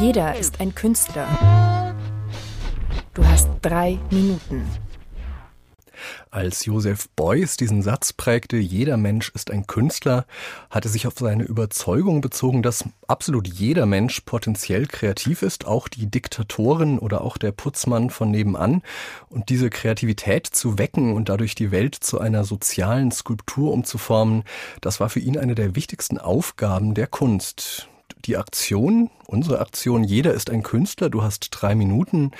[0.00, 1.94] Jeder ist ein Künstler.
[3.12, 4.66] Du hast drei Minuten.
[6.30, 10.24] Als Joseph Beuys diesen Satz prägte, jeder Mensch ist ein Künstler,
[10.70, 16.10] hatte sich auf seine Überzeugung bezogen, dass absolut jeder Mensch potenziell kreativ ist, auch die
[16.10, 18.80] Diktatorin oder auch der Putzmann von nebenan.
[19.28, 24.44] Und diese Kreativität zu wecken und dadurch die Welt zu einer sozialen Skulptur umzuformen,
[24.80, 27.90] das war für ihn eine der wichtigsten Aufgaben der Kunst
[28.24, 32.32] die Aktion, unsere Aktion Jeder ist ein Künstler, du hast drei Minuten,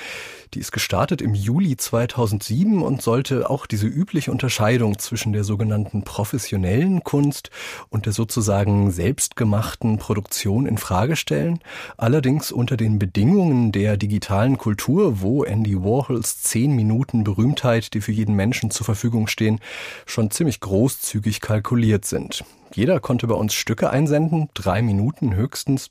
[0.55, 6.03] die ist gestartet im Juli 2007 und sollte auch diese übliche Unterscheidung zwischen der sogenannten
[6.03, 7.51] professionellen Kunst
[7.89, 11.61] und der sozusagen selbstgemachten Produktion in Frage stellen.
[11.97, 18.13] Allerdings unter den Bedingungen der digitalen Kultur, wo Andy Warhols zehn Minuten Berühmtheit, die für
[18.13, 19.61] jeden Menschen zur Verfügung stehen,
[20.07, 22.45] schon ziemlich großzügig kalkuliert sind.
[22.75, 25.91] Jeder konnte bei uns Stücke einsenden, drei Minuten höchstens.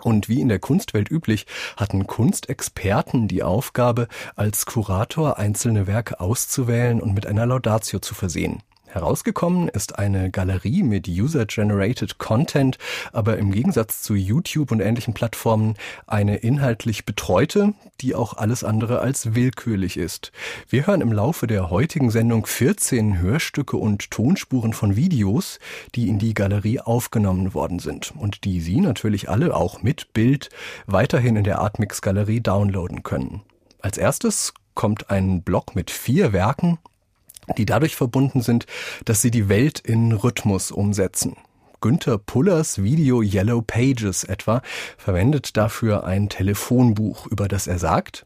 [0.00, 1.46] Und wie in der Kunstwelt üblich,
[1.76, 8.62] hatten Kunstexperten die Aufgabe, als Kurator einzelne Werke auszuwählen und mit einer Laudatio zu versehen.
[8.92, 12.76] Herausgekommen ist eine Galerie mit User-Generated Content,
[13.14, 15.76] aber im Gegensatz zu YouTube und ähnlichen Plattformen
[16.06, 20.30] eine inhaltlich betreute, die auch alles andere als willkürlich ist.
[20.68, 25.58] Wir hören im Laufe der heutigen Sendung 14 Hörstücke und Tonspuren von Videos,
[25.94, 30.50] die in die Galerie aufgenommen worden sind und die Sie natürlich alle auch mit Bild
[30.86, 33.40] weiterhin in der Artmix Galerie downloaden können.
[33.80, 36.78] Als erstes kommt ein Block mit vier Werken
[37.56, 38.66] die dadurch verbunden sind,
[39.04, 41.36] dass sie die Welt in Rhythmus umsetzen.
[41.80, 44.62] Günther Pullers Video Yellow Pages etwa
[44.96, 48.24] verwendet dafür ein Telefonbuch, über das er sagt,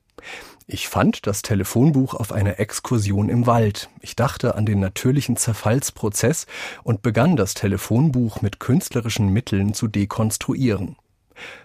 [0.68, 3.88] ich fand das Telefonbuch auf einer Exkursion im Wald.
[4.00, 6.46] Ich dachte an den natürlichen Zerfallsprozess
[6.82, 10.96] und begann das Telefonbuch mit künstlerischen Mitteln zu dekonstruieren.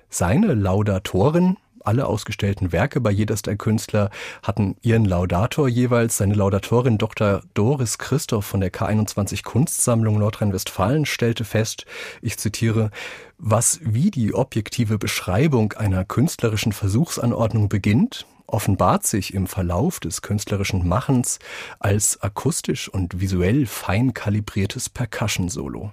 [0.09, 4.09] Seine Laudatorin, alle ausgestellten Werke bei Jeder ist Künstler
[4.43, 6.17] hatten ihren Laudator jeweils.
[6.17, 7.41] Seine Laudatorin Dr.
[7.53, 11.85] Doris Christoph von der K21 Kunstsammlung Nordrhein-Westfalen stellte fest,
[12.21, 12.91] ich zitiere,
[13.37, 20.87] was wie die objektive Beschreibung einer künstlerischen Versuchsanordnung beginnt, offenbart sich im Verlauf des künstlerischen
[20.87, 21.39] Machens
[21.79, 25.91] als akustisch und visuell fein kalibriertes Percussion-Solo.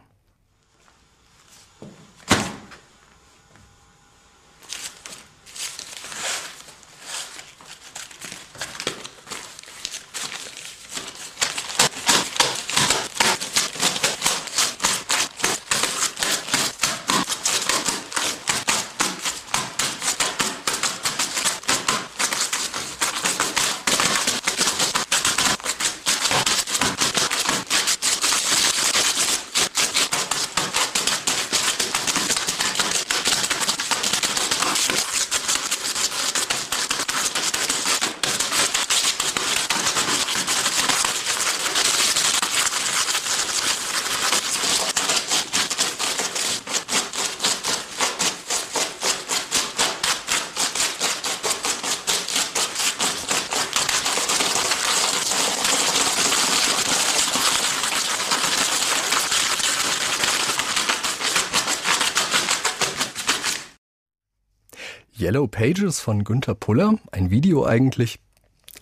[65.29, 68.19] Yellow Pages von Günther Puller, ein Video eigentlich,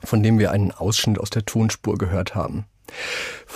[0.05, 2.67] von dem wir einen Ausschnitt aus der Tonspur gehört haben.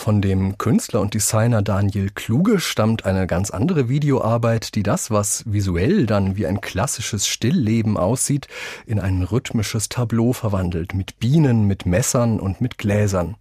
[0.01, 5.45] Von dem Künstler und Designer Daniel Kluge stammt eine ganz andere Videoarbeit, die das, was
[5.45, 8.49] visuell dann wie ein klassisches Stillleben aussieht,
[8.87, 13.37] in ein rhythmisches Tableau verwandelt, mit Bienen, mit Messern und mit Gläsern.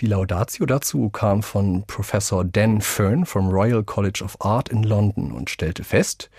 [0.00, 5.30] Die Laudatio dazu kam von Professor Dan Fern vom Royal College of Art in London
[5.30, 6.30] und stellte fest,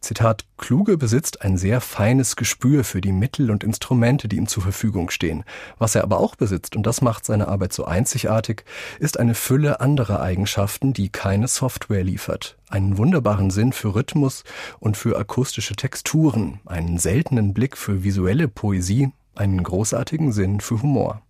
[0.00, 4.62] Zitat, Kluge besitzt ein sehr feines Gespür für die Mittel und Instrumente, die ihm zur
[4.62, 5.44] Verfügung stehen.
[5.78, 8.64] Was er aber auch besitzt, und das macht seine Arbeit so einzigartig,
[8.98, 12.56] ist ist eine Fülle anderer Eigenschaften, die keine Software liefert.
[12.68, 14.44] Einen wunderbaren Sinn für Rhythmus
[14.78, 21.22] und für akustische Texturen, einen seltenen Blick für visuelle Poesie, einen großartigen Sinn für Humor.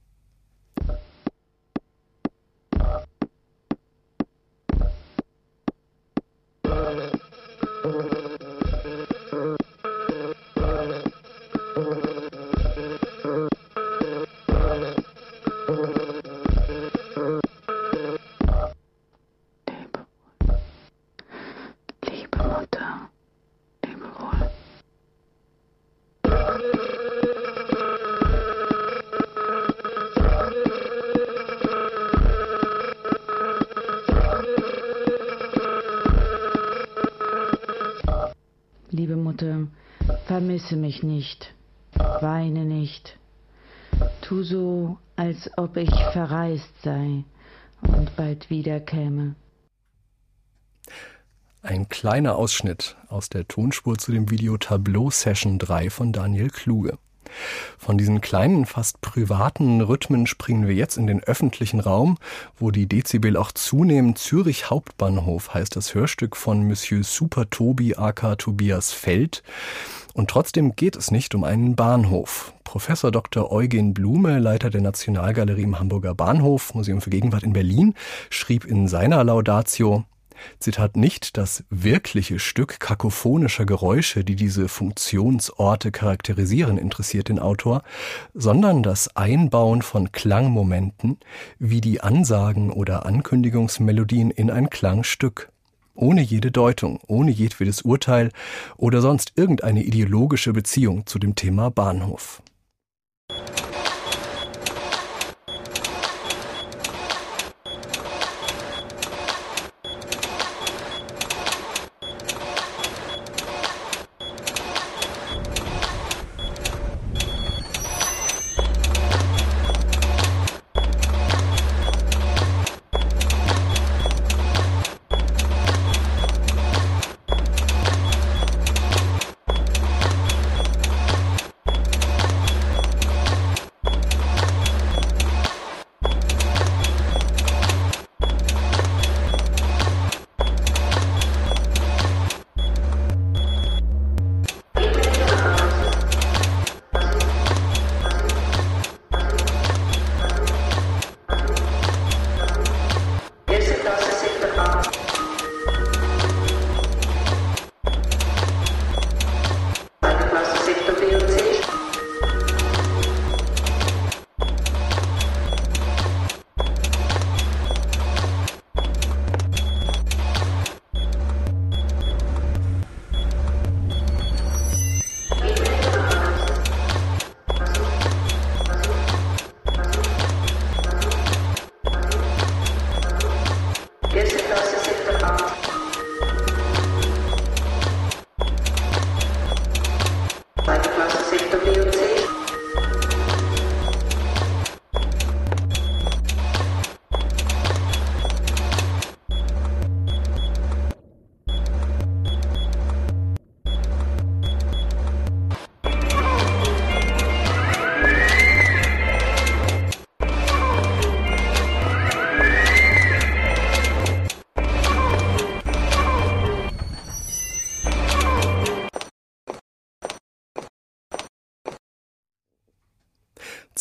[41.03, 41.55] Mich nicht,
[42.21, 43.19] weine nicht.
[44.21, 47.25] Tu so, als ob ich verreist sei
[47.83, 49.35] und bald wiederkäme.
[51.63, 56.99] Ein kleiner Ausschnitt aus der Tonspur zu dem Video Tableau Session 3 von Daniel Kluge.
[57.79, 62.19] Von diesen kleinen, fast privaten Rhythmen springen wir jetzt in den öffentlichen Raum,
[62.59, 64.17] wo die Dezibel auch zunehmen.
[64.17, 69.43] Zürich Hauptbahnhof heißt das Hörstück von Monsieur Super Tobi aka Tobias Feld.
[70.13, 72.53] Und trotzdem geht es nicht um einen Bahnhof.
[72.65, 73.51] Professor Dr.
[73.51, 77.95] Eugen Blume, Leiter der Nationalgalerie im Hamburger Bahnhof, Museum für Gegenwart in Berlin,
[78.29, 80.05] schrieb in seiner Laudatio,
[80.59, 87.83] Zitat, nicht das wirkliche Stück kakophonischer Geräusche, die diese Funktionsorte charakterisieren, interessiert den Autor,
[88.35, 91.19] sondern das Einbauen von Klangmomenten,
[91.59, 95.51] wie die Ansagen oder Ankündigungsmelodien in ein Klangstück.
[95.95, 98.31] Ohne jede Deutung, ohne jedwedes Urteil
[98.77, 102.43] oder sonst irgendeine ideologische Beziehung zu dem Thema Bahnhof.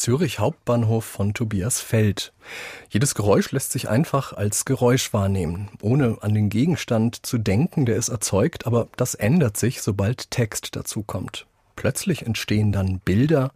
[0.09, 2.33] Zürich Hauptbahnhof von Tobias Feld.
[2.89, 7.95] Jedes Geräusch lässt sich einfach als Geräusch wahrnehmen, ohne an den Gegenstand zu denken, der
[7.95, 11.45] es erzeugt, aber das ändert sich, sobald Text dazu kommt.
[11.75, 13.51] Plötzlich entstehen dann Bilder.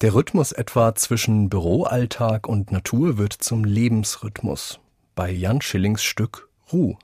[0.00, 4.80] Der Rhythmus etwa zwischen Büroalltag und Natur wird zum Lebensrhythmus.
[5.14, 6.96] Bei Jan Schillings Stück Ruh.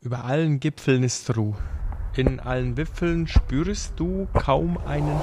[0.00, 1.54] Über allen Gipfeln ist Ruh.
[2.16, 5.20] In allen Wipfeln spürst du kaum einen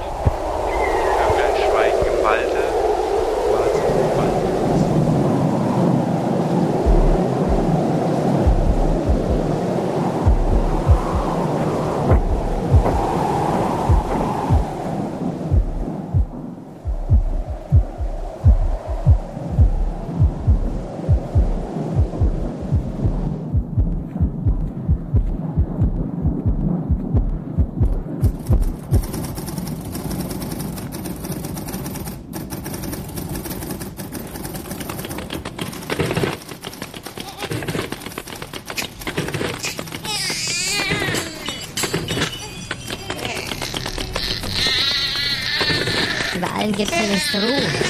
[47.35, 47.88] allen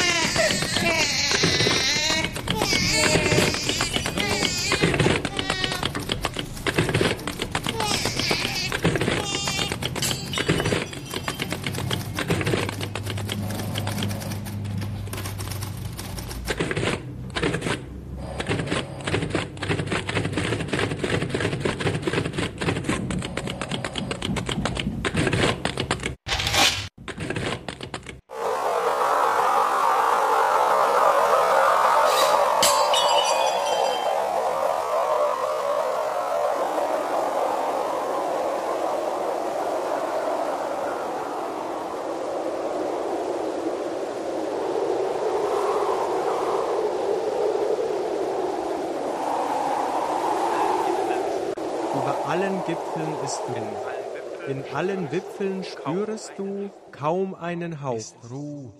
[52.00, 52.26] Ruhe.
[52.26, 54.00] allen Gipfeln ist Ruhe.
[54.48, 58.74] In allen Wipfeln spürest du kaum einen Hauch Ruhe.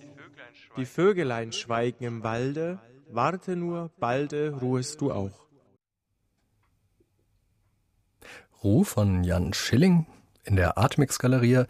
[0.76, 2.78] Die Vögelein schweigen im Walde,
[3.10, 5.46] warte nur, balde ruhest du auch.
[8.62, 10.06] Ruh von Jan Schilling
[10.44, 11.64] in der Atmix-Galerie.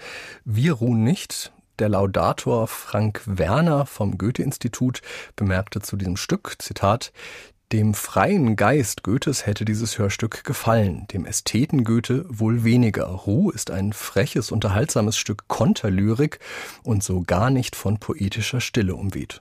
[0.45, 1.52] Wir ruhen nicht.
[1.78, 5.00] Der Laudator Frank Werner vom Goethe-Institut
[5.35, 7.12] bemerkte zu diesem Stück, Zitat,
[7.72, 13.04] dem freien Geist Goethes hätte dieses Hörstück gefallen, dem Ästheten Goethe wohl weniger.
[13.04, 16.40] Ruh ist ein freches, unterhaltsames Stück Konterlyrik
[16.82, 19.40] und so gar nicht von poetischer Stille umweht.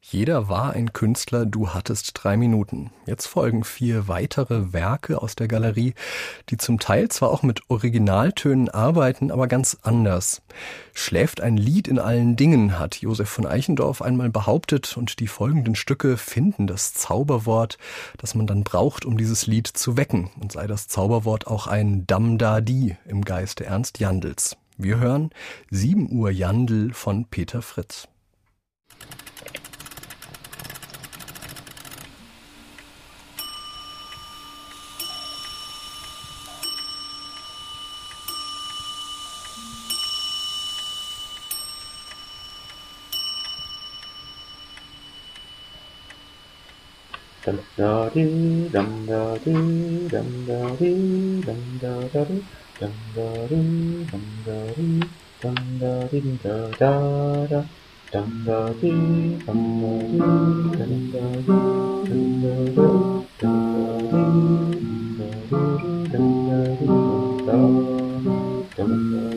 [0.00, 2.92] Jeder war ein Künstler, du hattest drei Minuten.
[3.04, 5.94] Jetzt folgen vier weitere Werke aus der Galerie,
[6.48, 10.40] die zum Teil zwar auch mit Originaltönen arbeiten, aber ganz anders.
[10.94, 15.74] Schläft ein Lied in allen Dingen, hat Josef von Eichendorff einmal behauptet, und die folgenden
[15.74, 17.76] Stücke finden das Zauberwort,
[18.16, 22.06] das man dann braucht, um dieses Lied zu wecken, und sei das Zauberwort auch ein
[22.06, 24.56] Dam-Da-Di im Geiste Ernst Jandls.
[24.78, 25.30] Wir hören
[25.70, 28.08] 7 Uhr Jandl von Peter Fritz.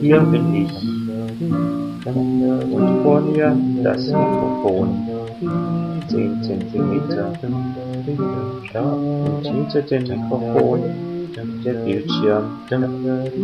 [0.00, 0.72] Hier bin ich
[2.04, 5.11] und vor mir das Mikrofon.
[5.42, 7.32] 10 Zentimeter
[8.84, 10.80] und hinter dem Mikrofon
[11.64, 12.44] der Bildschirm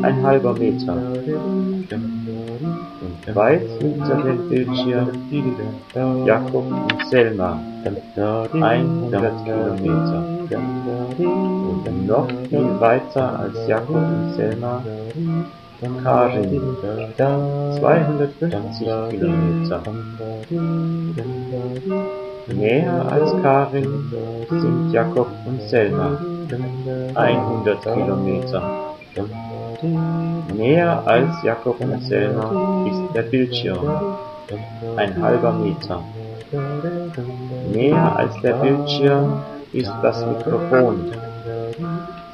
[0.02, 0.97] ein halber Meter
[1.90, 5.09] und weit hinter dem Bildschirm
[6.25, 7.61] Jakob und Selma
[8.52, 10.25] 100 Kilometer
[11.85, 14.85] und noch viel weiter als Jakob und Selma
[15.80, 16.76] Karin.
[17.16, 19.80] 250 Kilometer
[22.49, 24.12] Näher als Karin
[24.50, 26.18] sind Jakob und Selma
[27.14, 28.62] 100 Kilometer.
[30.56, 34.16] Näher als Jakob und Selma ist der Bildschirm
[34.97, 36.02] ein halber Meter.
[37.73, 39.42] Näher als der Bildschirm
[39.73, 41.12] ist das Mikrofon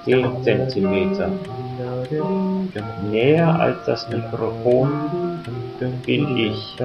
[0.04, 1.30] 10 Zentimeter
[3.10, 4.90] Näher als das Mikrofon
[6.06, 6.76] bin ich.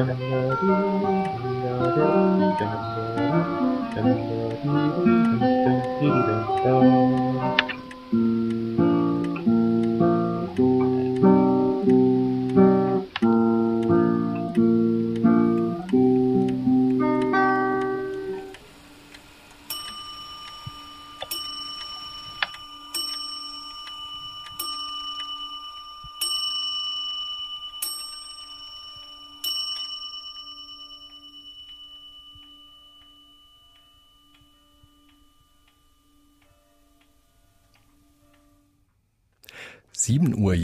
[0.00, 0.16] Sieben
[6.64, 7.19] Uhr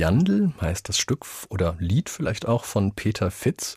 [0.06, 3.75] Jandl heißt das Stück oder Lied vielleicht auch von Peter Fitz.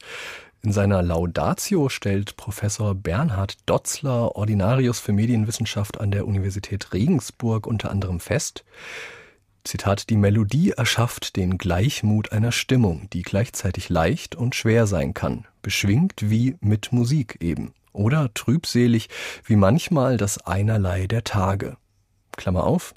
[0.61, 7.89] In seiner Laudatio stellt Professor Bernhard Dotzler, Ordinarius für Medienwissenschaft an der Universität Regensburg, unter
[7.89, 8.63] anderem fest,
[9.63, 15.47] Zitat, die Melodie erschafft den Gleichmut einer Stimmung, die gleichzeitig leicht und schwer sein kann,
[15.63, 19.09] beschwingt wie mit Musik eben, oder trübselig
[19.45, 21.77] wie manchmal das Einerlei der Tage.
[22.39, 22.95] Klammer auf,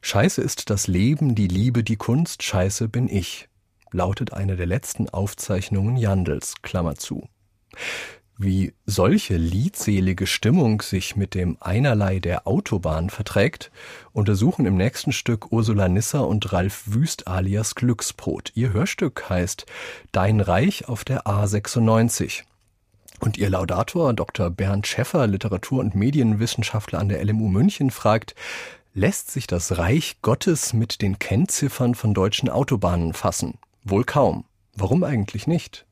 [0.00, 3.48] Scheiße ist das Leben, die Liebe, die Kunst, Scheiße bin ich,
[3.92, 7.28] lautet eine der letzten Aufzeichnungen Jandels, Klammer zu.
[8.40, 13.72] Wie solche liedselige Stimmung sich mit dem Einerlei der Autobahn verträgt,
[14.12, 18.52] untersuchen im nächsten Stück Ursula Nisser und Ralf Wüst alias Glücksbrot.
[18.54, 19.66] Ihr Hörstück heißt
[20.12, 22.44] Dein Reich auf der A96
[23.18, 24.50] Und ihr Laudator, Dr.
[24.50, 28.36] Bernd Schäffer, Literatur- und Medienwissenschaftler an der LMU München, fragt,
[28.94, 33.58] lässt sich das Reich Gottes mit den Kennziffern von deutschen Autobahnen fassen?
[33.84, 34.44] Wohl kaum.
[34.74, 35.86] Warum eigentlich nicht?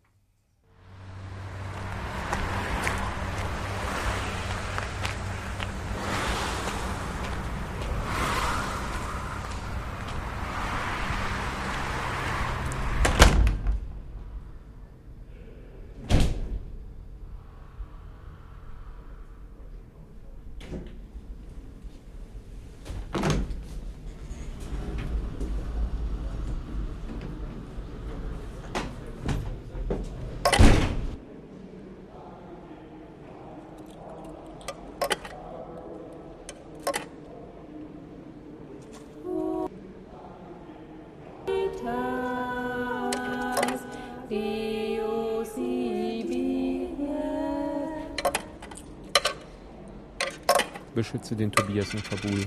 [50.96, 52.46] Beschütze den Tobias in Kabul.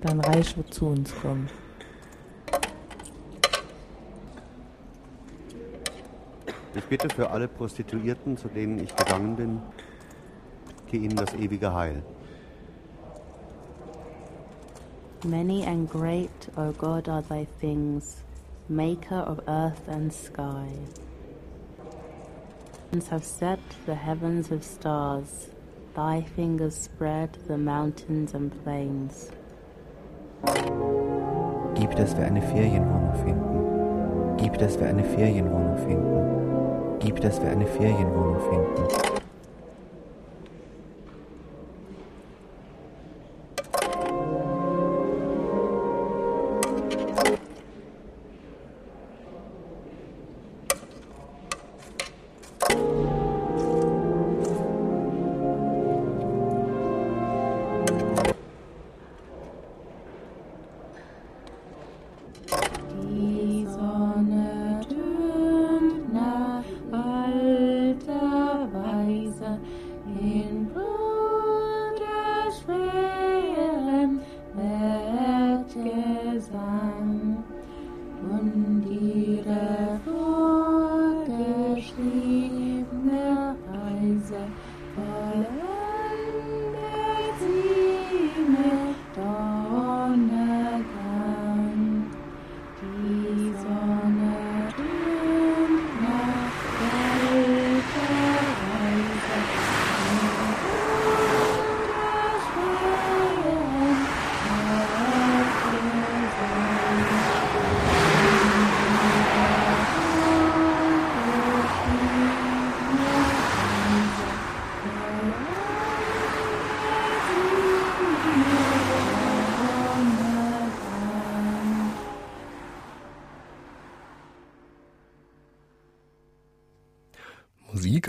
[0.00, 1.50] Dein Reich wird zu uns kommen.
[6.76, 9.60] Ich bitte für alle Prostituierten, zu denen ich gegangen bin,
[10.88, 12.00] geh ihnen das ewige Heil.
[15.24, 18.22] Many and great, O God, are thy things,
[18.68, 20.68] maker of earth and sky.
[23.10, 25.48] Have set the heavens of stars,
[25.96, 29.30] thy fingers spread the mountains and plains.
[31.74, 34.36] Gib, dass wir eine Ferienwohnung finden.
[34.36, 36.98] Gib, dass wir eine Ferienwohnung finden.
[37.00, 39.05] Gib, dass wir eine Ferienwohnung finden.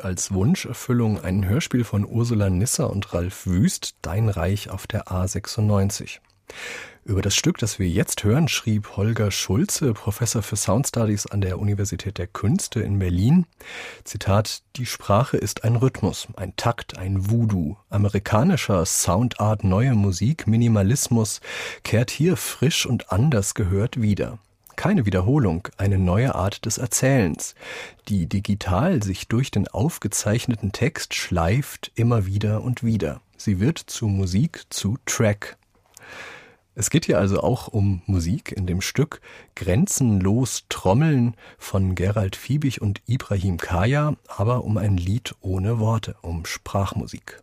[0.08, 6.20] Als Wunscherfüllung, ein Hörspiel von Ursula Nisser und Ralf Wüst, Dein Reich auf der A96.
[7.04, 11.41] Über das Stück, das wir jetzt hören, schrieb Holger Schulze, Professor für Sound Studies an
[11.41, 13.48] der Universität der Künste in Berlin.
[14.06, 17.76] Zitat, die Sprache ist ein Rhythmus, ein Takt, ein Voodoo.
[17.89, 21.41] Amerikanischer Soundart, neue Musik, Minimalismus
[21.84, 24.39] kehrt hier frisch und anders gehört wieder.
[24.78, 27.56] Keine Wiederholung, eine neue Art des Erzählens,
[28.10, 33.20] die digital sich durch den aufgezeichneten Text schleift immer wieder und wieder.
[33.38, 35.58] Sie wird zu Musik, zu Track.
[36.76, 39.20] Es geht hier also auch um Musik in dem Stück
[39.56, 46.46] Grenzenlos Trommeln von Gerald Fiebig und Ibrahim Kaya, aber um ein Lied ohne Worte, um
[46.46, 47.42] Sprachmusik.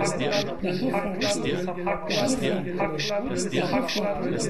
[0.00, 0.80] Lass dir, lass dir,
[1.18, 1.58] lass dir,
[2.08, 2.64] lass dir,
[3.50, 3.86] dir an,
[4.32, 4.49] das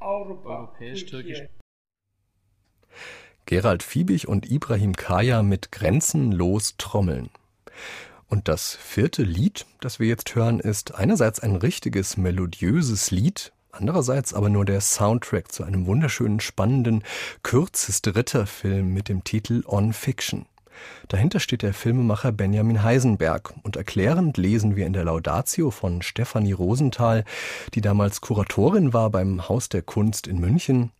[0.00, 1.42] europäisch-türkisch.
[3.46, 7.28] Gerald Fiebig und Ibrahim Kaya mit Grenzenlos Trommeln.
[8.26, 14.32] Und das vierte Lied, das wir jetzt hören, ist einerseits ein richtiges melodiöses Lied, andererseits
[14.32, 17.04] aber nur der Soundtrack zu einem wunderschönen, spannenden,
[17.42, 20.46] kürzeste Ritterfilm mit dem Titel On Fiction.
[21.08, 26.52] Dahinter steht der Filmemacher Benjamin Heisenberg und erklärend lesen wir in der Laudatio von Stefanie
[26.52, 27.24] Rosenthal,
[27.74, 30.90] die damals Kuratorin war beim Haus der Kunst in München.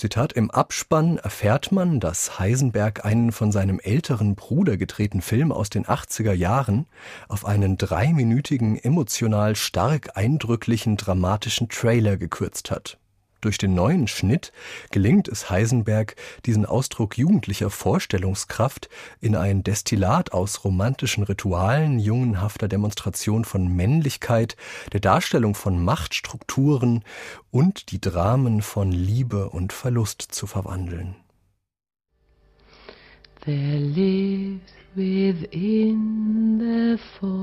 [0.00, 5.68] Zitat, im Abspann erfährt man, dass Heisenberg einen von seinem älteren Bruder gedrehten Film aus
[5.68, 6.86] den 80er Jahren
[7.28, 12.96] auf einen dreiminütigen, emotional stark eindrücklichen, dramatischen Trailer gekürzt hat.
[13.40, 14.52] Durch den neuen Schnitt
[14.90, 23.44] gelingt es Heisenberg, diesen Ausdruck jugendlicher Vorstellungskraft in ein Destillat aus romantischen Ritualen, jungenhafter Demonstration
[23.44, 24.56] von Männlichkeit,
[24.92, 27.02] der Darstellung von Machtstrukturen
[27.50, 31.16] und die Dramen von Liebe und Verlust zu verwandeln.
[33.46, 34.60] There lives
[34.94, 37.39] within the forest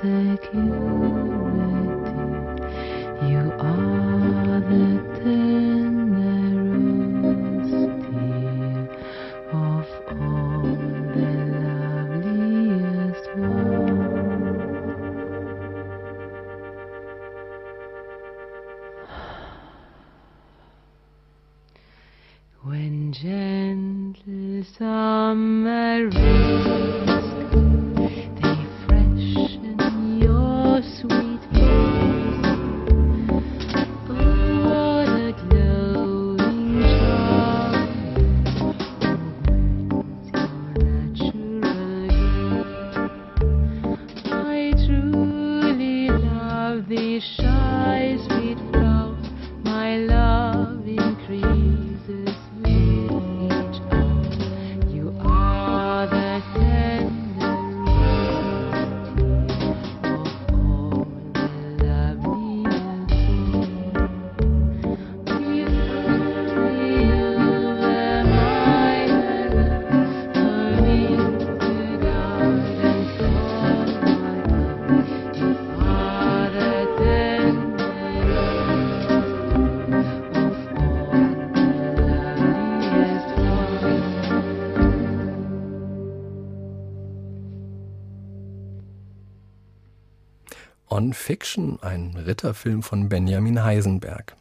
[0.00, 1.37] Thank you.
[90.90, 94.36] On Fiction, ein Ritterfilm von Benjamin Heisenberg.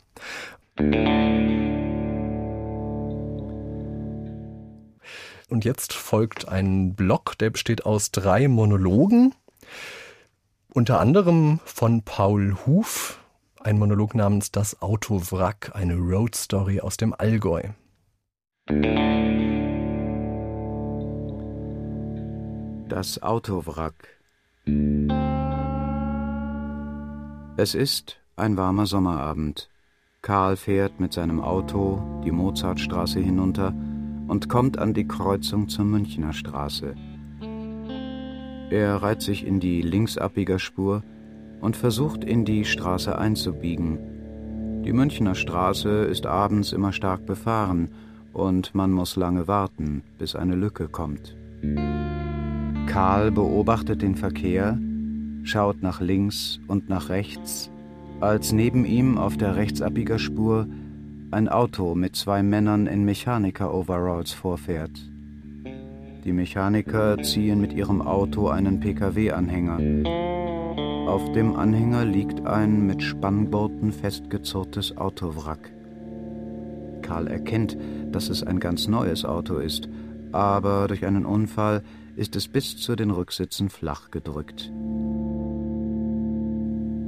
[5.49, 9.33] Und jetzt folgt ein Block, der besteht aus drei Monologen,
[10.73, 13.19] unter anderem von Paul Huf,
[13.59, 17.63] ein Monolog namens Das Autowrack, eine Road Story aus dem Allgäu.
[22.89, 24.07] Das Autowrack.
[27.59, 29.67] Es ist ein warmer Sommerabend.
[30.21, 33.73] Karl fährt mit seinem Auto die Mozartstraße hinunter
[34.27, 36.93] und kommt an die Kreuzung zur Münchner Straße.
[38.69, 41.01] Er reiht sich in die Linksabbiegerspur
[41.59, 44.83] und versucht in die Straße einzubiegen.
[44.85, 47.89] Die Münchner Straße ist abends immer stark befahren
[48.33, 51.35] und man muss lange warten, bis eine Lücke kommt.
[52.85, 54.77] Karl beobachtet den Verkehr,
[55.47, 57.71] schaut nach links und nach rechts,
[58.19, 60.67] als neben ihm auf der Rechtsabbiegerspur
[61.31, 64.91] ein Auto mit zwei Männern in Mechaniker-Overalls vorfährt.
[66.25, 69.79] Die Mechaniker ziehen mit ihrem Auto einen Pkw-Anhänger.
[71.07, 75.71] Auf dem Anhänger liegt ein mit Spanngurten festgezurrtes Autowrack.
[77.01, 77.77] Karl erkennt,
[78.11, 79.87] dass es ein ganz neues Auto ist,
[80.33, 81.83] aber durch einen Unfall
[82.17, 84.71] ist es bis zu den Rücksitzen flach gedrückt.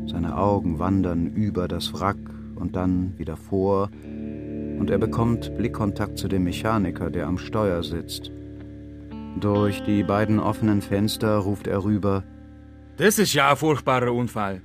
[0.10, 2.18] Seine Augen wandern über das Wrack
[2.56, 3.92] und dann wieder vor,
[4.80, 8.32] und er bekommt Blickkontakt zu dem Mechaniker, der am Steuer sitzt.
[9.40, 12.24] Durch die beiden offenen Fenster ruft er rüber
[12.98, 14.64] Das ist ja ein furchtbarer Unfall.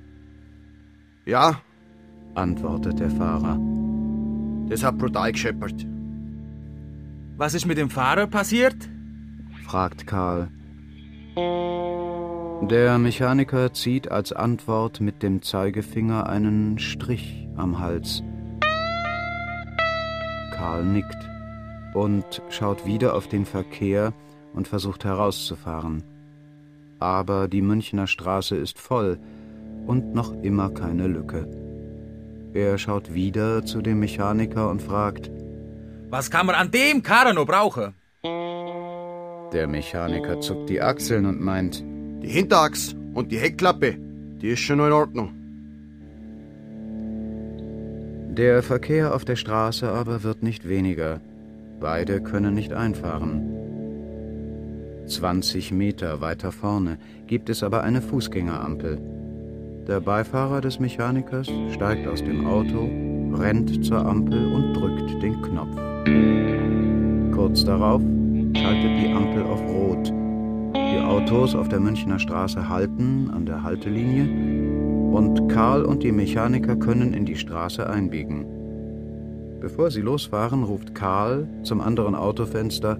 [1.25, 1.61] Ja,
[2.33, 3.59] antwortet der Fahrer.
[4.67, 5.85] Das hat brutal gescheppert.
[7.37, 8.89] Was ist mit dem Fahrer passiert?
[9.67, 10.49] fragt Karl.
[12.61, 18.23] Der Mechaniker zieht als Antwort mit dem Zeigefinger einen Strich am Hals.
[20.51, 21.29] Karl nickt
[21.93, 24.13] und schaut wieder auf den Verkehr
[24.53, 26.03] und versucht herauszufahren.
[26.99, 29.19] Aber die Münchner Straße ist voll
[29.85, 31.47] und noch immer keine Lücke.
[32.53, 35.29] Er schaut wieder zu dem Mechaniker und fragt,
[36.09, 37.93] Was kann man an dem Karren noch brauchen?
[38.23, 41.83] Der Mechaniker zuckt die Achseln und meint,
[42.25, 43.97] Die Hinterachs und die Heckklappe,
[44.41, 45.29] die ist schon in Ordnung.
[48.35, 51.21] Der Verkehr auf der Straße aber wird nicht weniger.
[51.79, 53.43] Beide können nicht einfahren.
[55.05, 58.97] 20 Meter weiter vorne gibt es aber eine Fußgängerampel.
[59.87, 62.89] Der Beifahrer des Mechanikers steigt aus dem Auto,
[63.37, 67.35] rennt zur Ampel und drückt den Knopf.
[67.35, 70.24] Kurz darauf schaltet die Ampel auf Rot.
[70.91, 74.23] Die Autos auf der Münchner Straße halten an der Haltelinie
[75.11, 78.45] und Karl und die Mechaniker können in die Straße einbiegen.
[79.61, 82.99] Bevor sie losfahren, ruft Karl zum anderen Autofenster: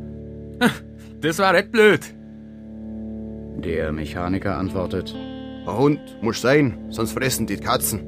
[1.21, 2.02] Das war echt blöd.
[3.58, 5.15] Der Mechaniker antwortet:
[5.65, 8.02] Ein Hund muss sein, sonst fressen die Katzen.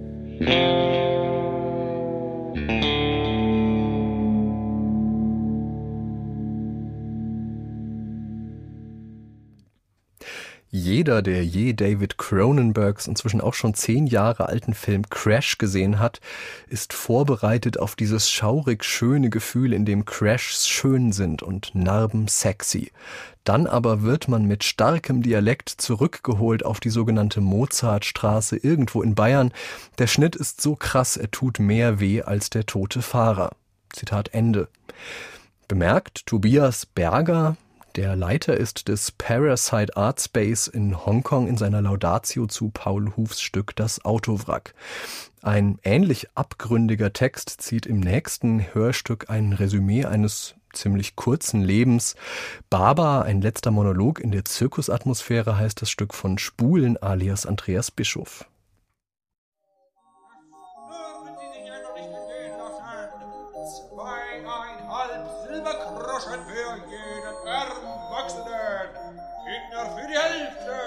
[10.77, 16.21] Jeder, der je David Cronenbergs inzwischen auch schon zehn Jahre alten Film Crash gesehen hat,
[16.67, 22.91] ist vorbereitet auf dieses schaurig schöne Gefühl, in dem Crashs schön sind und Narben sexy.
[23.43, 29.51] Dann aber wird man mit starkem Dialekt zurückgeholt auf die sogenannte Mozartstraße irgendwo in Bayern.
[29.97, 33.55] Der Schnitt ist so krass, er tut mehr weh als der tote Fahrer.
[33.91, 34.67] Zitat Ende.
[35.67, 37.57] Bemerkt Tobias Berger,
[37.97, 43.41] der Leiter ist des Parasite Art Space in Hongkong in seiner Laudatio zu Paul Hufs
[43.41, 44.75] Stück Das Autowrack.
[45.41, 52.15] Ein ähnlich abgründiger Text zieht im nächsten Hörstück ein Resümee eines ziemlich kurzen Lebens.
[52.69, 58.45] Baba, ein letzter Monolog in der Zirkusatmosphäre heißt das Stück von Spulen alias Andreas Bischof.
[65.07, 68.89] Zweieinhalb Silbergroschen für jeden Erwachsenen.
[69.45, 70.77] Kinder für die Hälfte.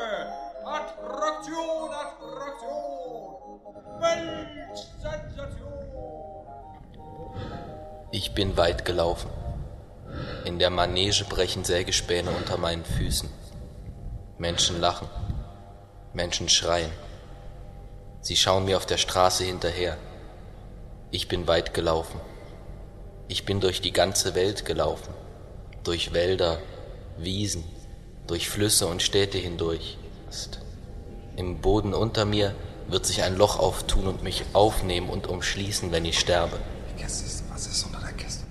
[0.65, 3.61] Attraktion, Attraktion.
[4.01, 5.71] Weltsensation.
[8.11, 9.31] Ich bin weit gelaufen.
[10.45, 13.31] In der Manege brechen Sägespäne unter meinen Füßen.
[14.39, 15.09] Menschen lachen.
[16.13, 16.91] Menschen schreien.
[18.21, 19.97] Sie schauen mir auf der Straße hinterher.
[21.11, 22.21] Ich bin weit gelaufen.
[23.31, 25.15] Ich bin durch die ganze Welt gelaufen.
[25.85, 26.59] Durch Wälder,
[27.17, 27.63] Wiesen,
[28.27, 29.99] durch Flüsse und Städte hindurch.
[31.37, 32.57] Im Boden unter mir
[32.89, 36.59] wird sich ein Loch auftun und mich aufnehmen und umschließen, wenn ich sterbe.
[36.99, 38.45] Was ist unter der Kiste?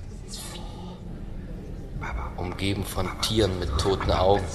[2.38, 4.46] Umgeben von Tieren mit toten Augen,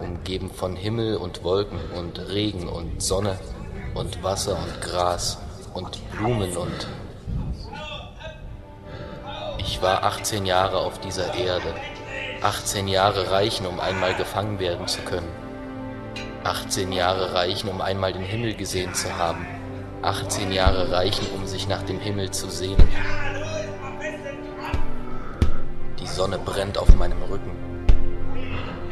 [0.00, 3.38] umgeben von Himmel und Wolken und Regen und Sonne
[3.94, 5.38] und Wasser und Gras
[5.72, 6.86] und Blumen und...
[9.80, 11.74] Ich war 18 Jahre auf dieser Erde.
[12.42, 15.30] 18 Jahre reichen, um einmal gefangen werden zu können.
[16.44, 19.46] 18 Jahre reichen, um einmal den Himmel gesehen zu haben.
[20.02, 22.86] 18 Jahre reichen, um sich nach dem Himmel zu sehnen.
[25.98, 27.56] Die Sonne brennt auf meinem Rücken.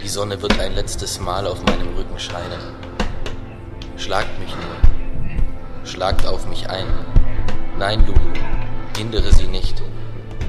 [0.03, 2.62] Die Sonne wird ein letztes Mal auf meinem Rücken scheinen.
[3.98, 5.85] Schlagt mich nur.
[5.87, 6.87] Schlagt auf mich ein.
[7.77, 8.33] Nein, Lulu,
[8.96, 9.83] hindere sie nicht.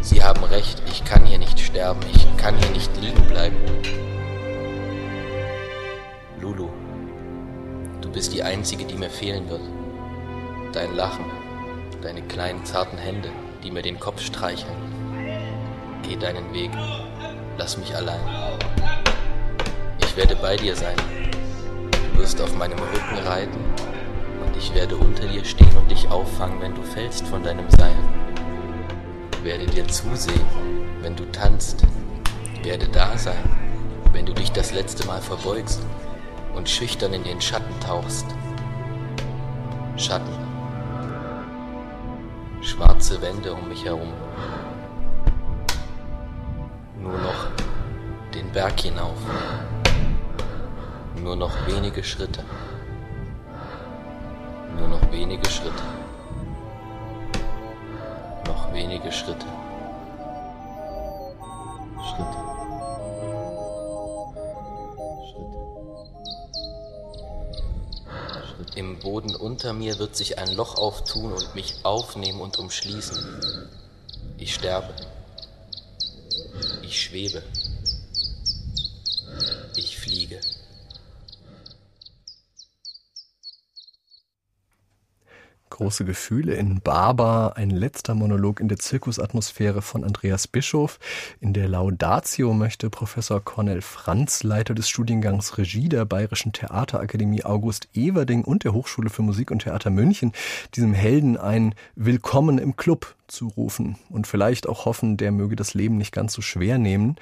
[0.02, 3.58] Sie haben recht, ich kann hier nicht sterben, ich kann hier nicht liegen bleiben.
[6.40, 6.70] Lulu,
[8.00, 9.62] du bist die Einzige, die mir fehlen wird.
[10.72, 11.26] Dein Lachen,
[12.02, 13.30] deine kleinen zarten Hände,
[13.62, 14.78] die mir den Kopf streicheln.
[16.04, 16.72] Geh deinen Weg,
[17.58, 18.22] lass mich allein.
[20.00, 20.96] Ich werde bei dir sein.
[21.92, 23.60] Du wirst auf meinem Rücken reiten
[24.46, 27.96] und ich werde unter dir stehen und dich auffangen, wenn du fällst von deinem Seil.
[29.50, 30.46] Werde dir zusehen,
[31.02, 31.84] wenn du tanzt.
[32.62, 33.50] Werde da sein,
[34.12, 35.82] wenn du dich das letzte Mal verbeugst
[36.54, 38.28] und schüchtern in den Schatten tauchst.
[39.98, 40.32] Schatten.
[42.62, 44.14] Schwarze Wände um mich herum.
[47.02, 47.48] Nur noch
[48.36, 49.18] den Berg hinauf.
[51.24, 52.44] Nur noch wenige Schritte.
[54.78, 55.99] Nur noch wenige Schritte.
[59.00, 59.46] Wenige Schritte.
[62.04, 62.40] Schritte.
[65.32, 65.60] Schritte.
[68.76, 73.26] Im Boden unter mir wird sich ein Loch auftun und mich aufnehmen und umschließen.
[74.38, 74.94] Ich sterbe.
[76.82, 77.42] Ich schwebe.
[79.78, 80.42] Ich fliege.
[85.80, 91.00] Große Gefühle in Baba, ein letzter Monolog in der Zirkusatmosphäre von Andreas Bischof.
[91.39, 97.88] In der Laudatio möchte Professor Cornel Franz, Leiter des Studiengangs Regie der Bayerischen Theaterakademie August
[97.94, 100.34] Everding und der Hochschule für Musik und Theater München,
[100.76, 105.98] diesem Helden ein Willkommen im Club zurufen und vielleicht auch hoffen, der möge das Leben
[105.98, 107.15] nicht ganz so schwer nehmen.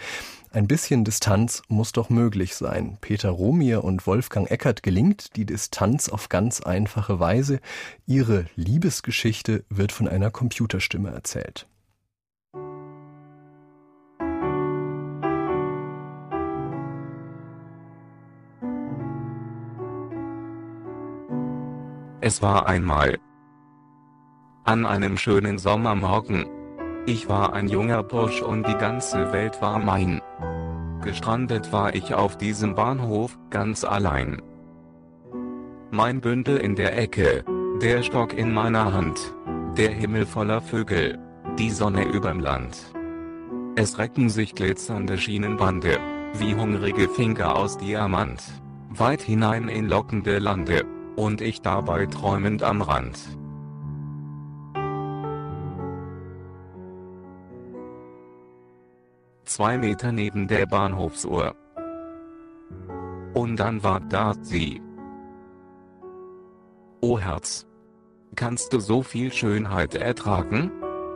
[0.51, 2.97] Ein bisschen Distanz muss doch möglich sein.
[3.01, 7.59] Peter Romier und Wolfgang Eckert gelingt die Distanz auf ganz einfache Weise.
[8.07, 11.67] Ihre Liebesgeschichte wird von einer Computerstimme erzählt.
[22.19, 23.19] Es war einmal
[24.65, 26.45] an einem schönen Sommermorgen.
[27.05, 30.21] Ich war ein junger Bursch und die ganze Welt war mein.
[31.01, 34.41] Gestrandet war ich auf diesem Bahnhof, ganz allein.
[35.89, 37.45] Mein Bündel in der Ecke,
[37.81, 39.35] der Stock in meiner Hand,
[39.77, 41.19] der Himmel voller Vögel,
[41.59, 42.75] die Sonne überm Land.
[43.75, 45.99] Es recken sich glitzernde Schienenbande,
[46.33, 48.41] wie hungrige Finger aus Diamant,
[48.89, 50.85] weit hinein in lockende Lande,
[51.15, 53.19] und ich dabei träumend am Rand.
[59.45, 61.55] Zwei Meter neben der Bahnhofsuhr.
[63.35, 64.81] Und dann war da sie.
[67.01, 67.67] O Herz.
[68.35, 70.71] Kannst du so viel Schönheit ertragen?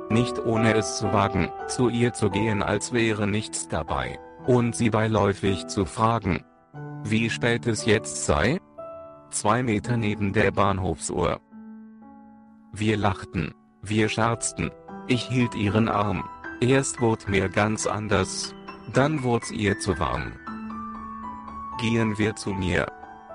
[0.09, 4.89] Nicht ohne es zu wagen, zu ihr zu gehen, als wäre nichts dabei, und sie
[4.89, 6.43] beiläufig zu fragen,
[7.03, 8.59] wie spät es jetzt sei?
[9.31, 11.39] Zwei Meter neben der Bahnhofsuhr.
[12.73, 14.69] Wir lachten, wir scherzten,
[15.07, 16.23] ich hielt ihren Arm,
[16.59, 18.53] erst wurde mir ganz anders,
[18.93, 20.33] dann wurd's ihr zu warm.
[21.79, 22.85] Gehen wir zu mir,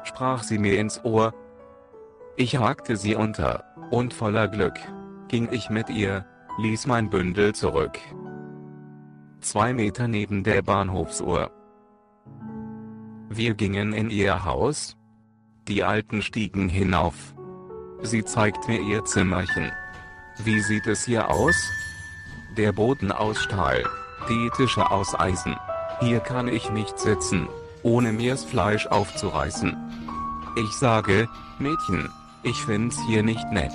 [0.05, 1.35] sprach sie mir ins Ohr.
[2.39, 4.75] Ich hakte sie unter, und voller Glück,
[5.29, 6.27] ging ich mit ihr,
[6.59, 7.99] ließ mein Bündel zurück.
[9.41, 11.51] Zwei Meter neben der Bahnhofsuhr.
[13.31, 14.99] Wir gingen in ihr Haus.
[15.67, 17.15] Die Alten stiegen hinauf.
[18.03, 19.73] Sie zeigt mir ihr Zimmerchen.
[20.45, 21.57] Wie sieht es hier aus?
[22.59, 23.83] Der Boden aus Stahl,
[24.29, 25.57] die Tische aus Eisen.
[26.01, 27.49] Hier kann ich nicht sitzen,
[27.83, 29.75] ohne mir's Fleisch aufzureißen.
[30.57, 32.11] Ich sage, Mädchen,
[32.47, 33.75] ich find's hier nicht nett.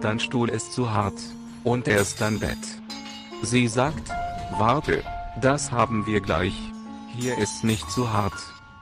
[0.00, 1.18] Dein Stuhl ist zu hart,
[1.62, 2.58] und erst dein Bett.
[3.42, 4.08] Sie sagt,
[4.58, 5.02] warte,
[5.40, 6.54] das haben wir gleich.
[7.16, 8.34] Hier ist nicht zu hart,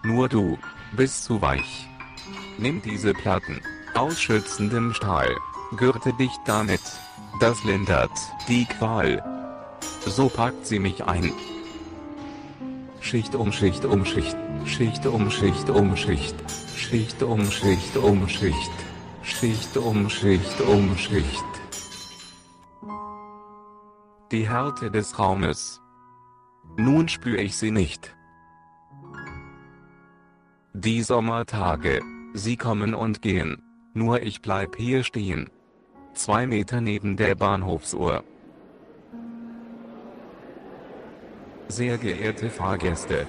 [0.03, 0.59] nur du,
[0.93, 1.89] bist zu weich.
[2.59, 3.61] Nimm diese Platten,
[3.95, 5.37] ausschützendem Stahl.
[5.77, 6.83] Gürte dich damit.
[7.41, 8.13] Das lindert
[8.49, 9.23] die Qual.
[10.07, 11.33] So packt sie mich ein.
[13.01, 16.37] Schicht um Schicht um Schicht, Schicht um Schicht um Schicht,
[16.77, 18.71] Schicht um Schicht um Schicht,
[19.25, 21.53] Schicht um Schicht um Schicht.
[24.31, 25.81] Die Härte des Raumes.
[26.77, 28.15] Nun spüre ich sie nicht.
[30.75, 32.03] Die Sommertage,
[32.35, 33.63] sie kommen und gehen,
[33.95, 35.49] nur ich bleib hier stehen.
[36.13, 38.25] Zwei Meter neben der Bahnhofsuhr.
[41.69, 43.27] Sehr geehrte Fahrgäste,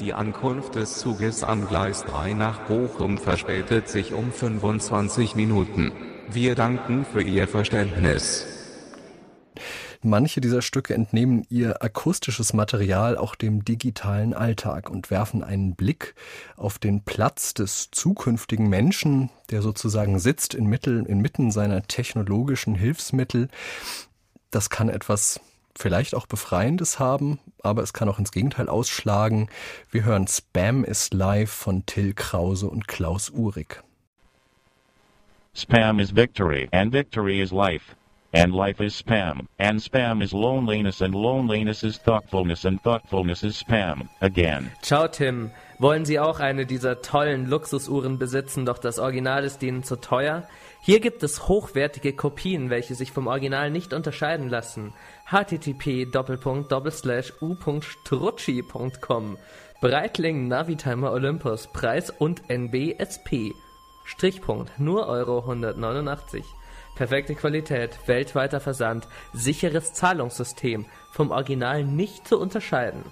[0.00, 5.92] die Ankunft des Zuges am Gleis 3 nach Bochum verspätet sich um 25 Minuten.
[6.30, 8.46] Wir danken für Ihr Verständnis.
[10.02, 16.14] Manche dieser Stücke entnehmen ihr akustisches Material auch dem digitalen Alltag und werfen einen Blick
[16.56, 23.48] auf den Platz des zukünftigen Menschen, der sozusagen sitzt inmitten, inmitten seiner technologischen Hilfsmittel.
[24.52, 25.40] Das kann etwas
[25.78, 29.48] vielleicht auch Befreiendes haben, aber es kann auch ins Gegenteil ausschlagen.
[29.90, 33.82] Wir hören Spam is Live von Till Krause und Klaus Uhrig.
[35.54, 37.94] Spam is victory, and victory is life.
[38.34, 43.56] And life is spam, and spam is loneliness, and loneliness is thoughtfulness, and thoughtfulness is
[43.56, 44.10] spam.
[44.20, 44.70] Again.
[44.82, 49.82] Ciao Tim, wollen Sie auch eine dieser tollen Luxusuhren besitzen, doch das Original ist Ihnen
[49.82, 50.46] zu teuer?
[50.80, 54.94] Hier gibt es hochwertige Kopien, welche sich vom Original nicht unterscheiden lassen.
[55.26, 56.06] http
[57.40, 59.38] u.strucci.com
[59.80, 63.54] Breitling Navitimer Olympus Preis und NBSP
[64.04, 66.44] Strichpunkt nur Euro 189
[66.98, 73.04] Perfekte Qualität, weltweiter Versand, sicheres Zahlungssystem, vom Original nicht zu unterscheiden.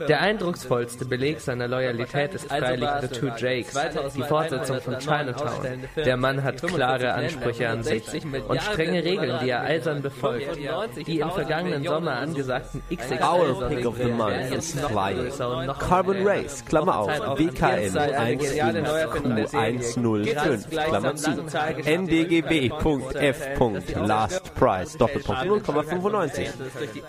[0.00, 3.78] Der eindrucksvollste Beleg seiner Loyalität ist freilich The Two Jakes,
[4.16, 5.84] die Fortsetzung von Chinatown.
[5.96, 8.02] Der Mann hat klare Ansprüche an sich
[8.48, 10.56] und strenge Regeln, die er eisern befolgt.
[11.06, 15.30] Die im vergangenen Sommer angesagten XXL Our pick of the month is flying.
[15.78, 21.30] Carbon Race, Klammer auf, WKN 15Q105, Klammer zu.
[21.84, 23.46] NDGB.F.
[23.94, 26.48] Last Price, Doppelpunkt 0,95.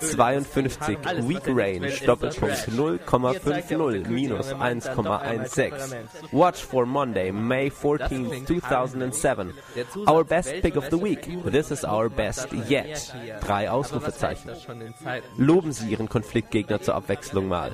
[0.01, 6.31] 52 Week Range, Doppelpunkt 0,50 minus 1,16.
[6.31, 9.53] Watch for Monday, May 14, 2007.
[10.07, 11.27] Our best pick of the week.
[11.45, 13.13] This is our best yet.
[13.45, 14.51] Drei Ausrufezeichen.
[15.37, 17.71] Loben Sie Ihren Konfliktgegner zur Abwechslung mal.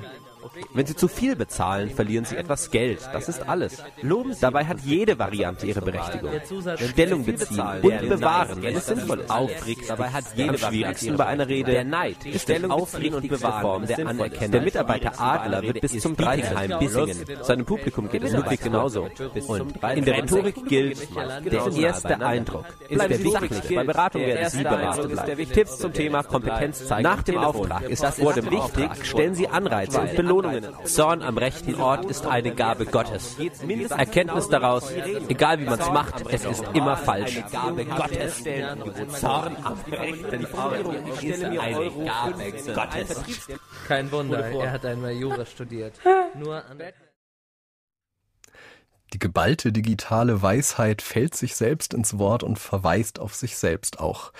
[0.74, 3.00] Wenn Sie zu viel bezahlen, verlieren Sie etwas Geld.
[3.12, 3.82] Das ist alles.
[4.00, 6.30] Loben Sie Dabei hat jede Variante ihre Berechtigung.
[6.76, 9.30] Stellung beziehen und bewahren, wenn es sinnvoll ist.
[9.30, 9.88] Aufrichten.
[9.88, 14.06] Dabei hat jede Am schwierigsten bei einer Rede der Neid ist die aufrichtigste Form der
[14.06, 14.52] Anerkennung.
[14.52, 17.24] Der Mitarbeiter Adler wird bis zum Bietigheim Bissingen.
[17.42, 19.08] Seinem Publikum geht es Ludwig genauso.
[19.46, 21.08] Und in der Rhetorik gilt,
[21.50, 23.74] der erste Eindruck ist der wichtigste.
[23.74, 25.52] Bei Beratung werden Sie beraten bleiben.
[25.52, 27.04] Tipps zum Thema Kompetenz zeigen.
[27.04, 29.04] Nach dem Auftrag ist das vor dem Auftrag.
[29.04, 30.66] Stellen Sie Anreize und Belohnungen Belohnungen.
[30.84, 33.36] Zorn am rechten Ort ist eine Gabe Gottes.
[33.90, 34.90] Erkenntnis daraus,
[35.28, 37.42] egal wie man es macht, es ist immer falsch.
[37.48, 37.78] Zorn
[39.62, 43.22] am rechten Ort ist eine Gabe Gottes.
[43.86, 46.00] Kein Wunder, er hat einmal Jura studiert.
[46.34, 46.78] Nur an
[49.12, 54.32] die geballte digitale Weisheit fällt sich selbst ins Wort und verweist auf sich selbst auch.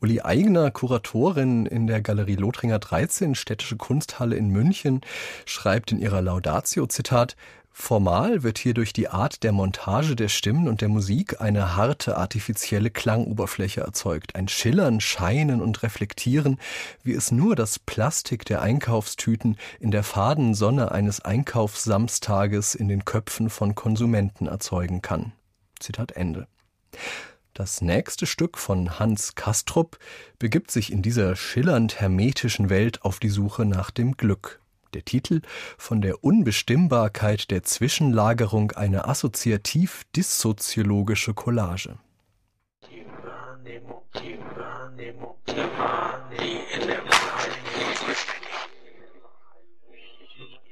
[0.00, 5.00] Uli Eigner, Kuratorin in der Galerie Lothringer 13, Städtische Kunsthalle in München,
[5.46, 7.36] schreibt in ihrer Laudatio, Zitat,
[7.80, 12.18] Formal wird hier durch die Art der Montage der Stimmen und der Musik eine harte
[12.18, 16.58] artifizielle Klangoberfläche erzeugt, ein Schillern, Scheinen und Reflektieren,
[17.02, 23.06] wie es nur das Plastik der Einkaufstüten in der faden Sonne eines Einkaufssamstages in den
[23.06, 25.32] Köpfen von Konsumenten erzeugen kann.
[25.78, 26.46] Zitat Ende.
[27.54, 29.98] Das nächste Stück von Hans Kastrup
[30.38, 34.60] begibt sich in dieser schillernd hermetischen Welt auf die Suche nach dem Glück.
[34.94, 35.42] Der Titel
[35.76, 41.98] Von der Unbestimmbarkeit der Zwischenlagerung eine assoziativ-dissoziologische Collage.
[42.90, 47.04] Die Wahrnehmung, die Wahrnehmung, die Wahrnehmung,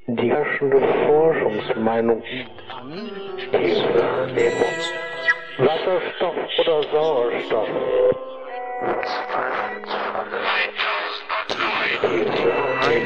[0.07, 2.47] die herrschende Forschungsmeinung, die
[3.99, 4.73] Wahrnehmung,
[5.57, 7.69] Wasserstoff oder Sauerstoff.
[8.87, 9.66] Zweifelsfalle.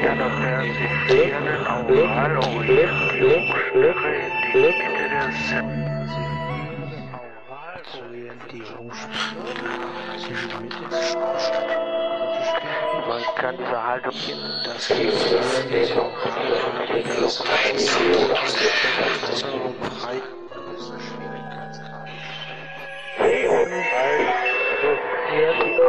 [0.03, 5.31] Dann auf der sezierenden Aural Orientierungsrelikte der
[13.07, 14.13] Man kann diese Haltung
[14.63, 14.89] das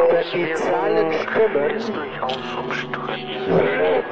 [0.09, 4.03] wenn die Zahlen stimmen, ist durchaus umstritten.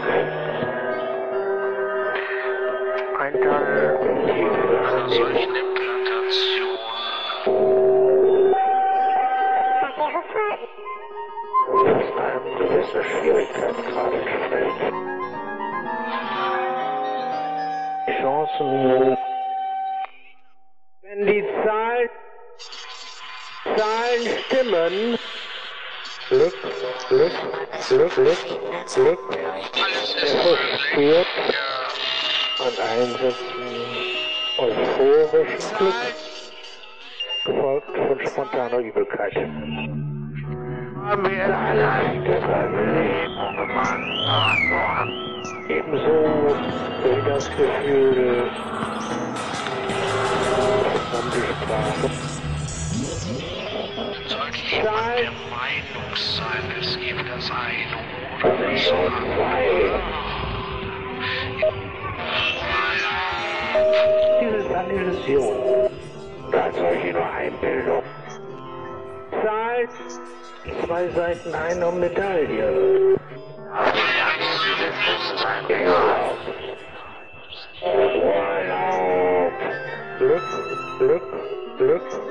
[3.19, 6.77] Ein Teil einer solchen Implantation
[12.01, 14.93] ist einem gewisser Schwierigkeitsgrad entspricht.
[18.21, 19.17] Chancen,
[21.01, 22.09] wenn die Zahlen,
[23.75, 25.19] Zahlen stimmen,
[26.31, 26.53] Glück,
[27.09, 27.31] Glück,
[27.89, 28.39] Glück, Glück,
[28.95, 29.19] Glück,
[30.61, 31.27] verspürt
[32.57, 33.35] und einsetzen
[34.57, 35.93] euphorischen Glück,
[37.43, 39.35] gefolgt von spontaner Übelkeit.
[39.35, 42.01] Haben wir in einer
[45.67, 46.55] Ebenso
[47.03, 48.49] wie das Gefühl
[64.91, 65.89] eine Illusion.
[66.51, 68.03] Als solche nur Einbildung.
[69.31, 69.89] Zahlt
[70.85, 73.17] zwei Seiten einer Medaille.
[80.17, 80.43] Glück,
[80.99, 81.23] Glück,
[81.77, 82.30] Glück.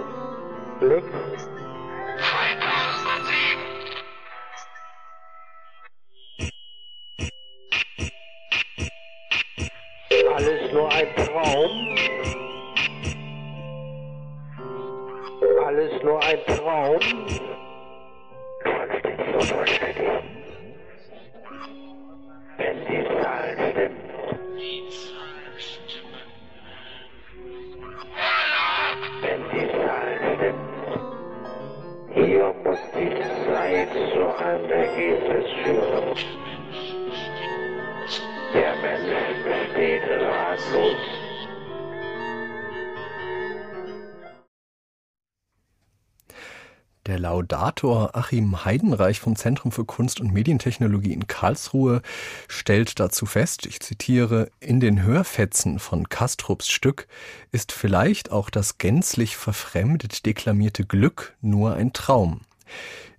[47.81, 52.03] Laudator Achim Heidenreich vom Zentrum für Kunst und Medientechnologie in Karlsruhe
[52.47, 57.07] stellt dazu fest, ich zitiere, in den Hörfetzen von Kastrups Stück
[57.53, 62.43] ist vielleicht auch das gänzlich verfremdet deklamierte Glück nur ein Traum.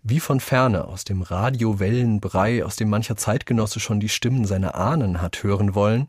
[0.03, 5.21] Wie von ferne aus dem Radiowellenbrei, aus dem mancher Zeitgenosse schon die Stimmen seiner Ahnen
[5.21, 6.07] hat hören wollen,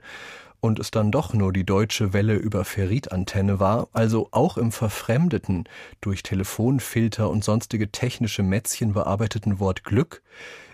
[0.63, 5.69] und es dann doch nur die deutsche Welle über Ferritantenne war, also auch im verfremdeten,
[6.01, 10.23] durch Telefonfilter und sonstige technische Mätzchen bearbeiteten Wort Glück,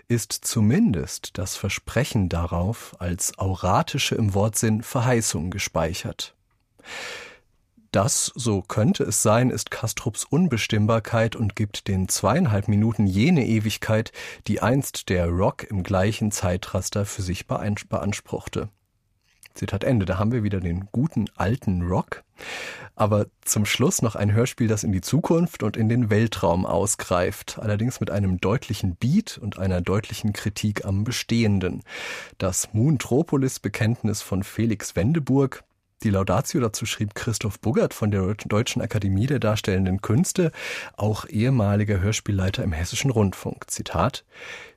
[0.07, 6.35] ist zumindest das Versprechen darauf als auratische im Wortsinn Verheißung gespeichert.
[7.91, 14.11] Das, so könnte es sein, ist Kastrups Unbestimmbarkeit und gibt den zweieinhalb Minuten jene Ewigkeit,
[14.45, 18.69] die einst der Rock im gleichen Zeitraster für sich beanspruchte.
[19.59, 20.05] Zitat Ende.
[20.05, 22.23] Da haben wir wieder den guten alten Rock.
[22.95, 27.59] Aber zum Schluss noch ein Hörspiel, das in die Zukunft und in den Weltraum ausgreift.
[27.59, 31.83] Allerdings mit einem deutlichen Beat und einer deutlichen Kritik am Bestehenden.
[32.37, 35.63] Das Moontropolis-Bekenntnis von Felix Wendeburg.
[36.03, 40.53] Die Laudatio dazu schrieb Christoph Buggert von der Deutschen Akademie der Darstellenden Künste,
[40.95, 43.69] auch ehemaliger Hörspielleiter im Hessischen Rundfunk.
[43.69, 44.23] Zitat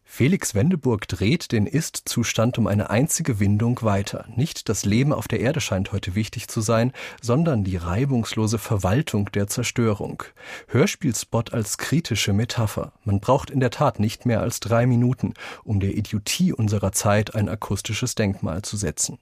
[0.03, 4.27] Felix Wendeburg dreht den Ist-Zustand um eine einzige Windung weiter.
[4.35, 9.31] Nicht das Leben auf der Erde scheint heute wichtig zu sein, sondern die reibungslose Verwaltung
[9.31, 10.25] der Zerstörung.
[10.67, 12.95] Hörspielspot als kritische Metapher.
[13.05, 17.37] Man braucht in der Tat nicht mehr als drei Minuten, um der Idiotie unserer Zeit
[17.37, 19.19] ein akustisches Denkmal zu setzen.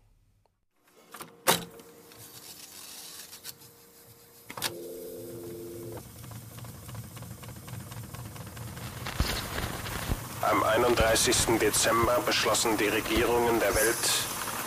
[10.51, 11.59] Am 31.
[11.61, 14.09] Dezember beschlossen die Regierungen der Welt,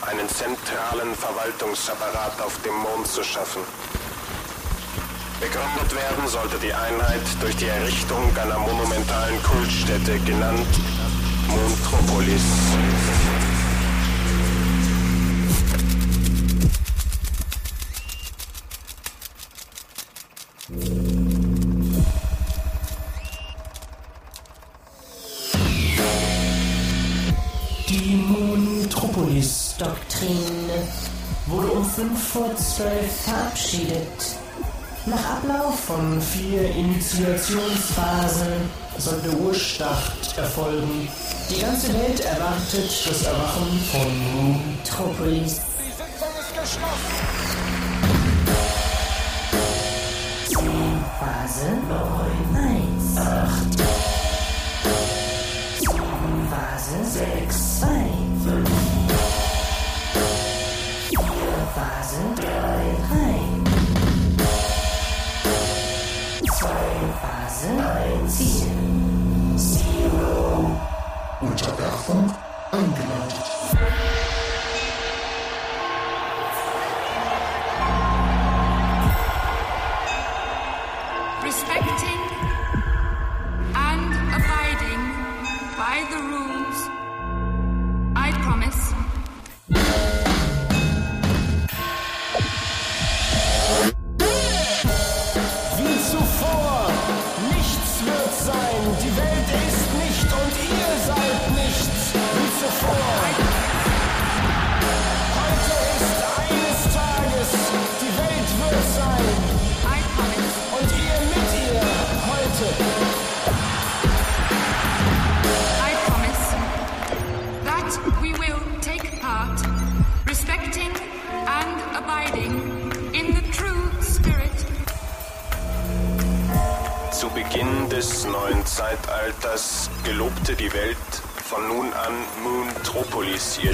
[0.01, 3.63] einen zentralen Verwaltungsapparat auf dem Mond zu schaffen.
[5.39, 10.67] Begründet werden sollte die Einheit durch die Errichtung einer monumentalen Kultstätte, genannt
[11.47, 12.43] Montropolis.
[32.03, 34.37] 5 vor 12 verabschiedet.
[35.05, 41.07] Nach Ablauf von vier Initiationsphasen soll der Urstart erfolgen.
[41.49, 44.11] Die ganze Welt erwartet das Erwachen von
[44.77, 45.61] Metropolis.
[45.79, 47.43] Die Sitzung ist geschlossen.
[51.19, 53.27] Phase 9, 1, 8.
[56.49, 57.87] Phase 6, 2,
[58.43, 58.72] 5.
[61.73, 62.45] Phase 3
[63.09, 63.63] rein.
[66.45, 66.67] 2
[67.19, 67.67] Phase
[68.21, 69.02] 1 ziehen.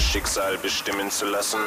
[0.09, 1.59] Schicksal bestimmen zu lassen?